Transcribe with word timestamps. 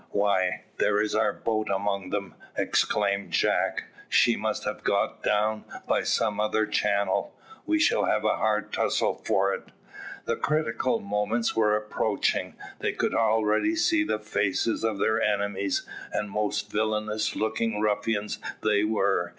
"Why, 0.09 0.63
there 0.77 0.99
is 0.99 1.13
our 1.13 1.31
boat 1.31 1.69
among 1.69 2.09
them," 2.09 2.33
exclaimed 2.57 3.29
Jack; 3.31 3.83
"she 4.09 4.35
must 4.35 4.63
have 4.63 4.83
got 4.83 5.21
down 5.21 5.63
by 5.87 6.01
some 6.01 6.39
other 6.39 6.65
channel. 6.65 7.35
We 7.67 7.77
shall 7.79 8.05
have 8.05 8.25
a 8.25 8.37
hard 8.37 8.73
tussle 8.73 9.13
for 9.23 9.53
it." 9.53 9.65
The 10.25 10.37
critical 10.37 10.99
moment 10.99 11.55
was 11.55 11.77
approaching. 11.83 12.55
They 12.79 12.93
could 12.93 13.13
already 13.13 13.75
see 13.75 14.03
the 14.03 14.17
faces 14.17 14.83
of 14.83 14.97
their 14.97 15.21
enemies, 15.21 15.87
and 16.11 16.31
most 16.31 16.71
villainous 16.71 17.35
looking 17.35 17.79
ruffians 17.79 18.39
they 18.63 18.83
were. 18.83 19.29